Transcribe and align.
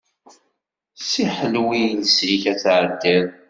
Ssiḥlew 0.99 1.69
iles-ik, 1.83 2.43
ad 2.51 2.57
tɛeddiḍ. 2.63 3.27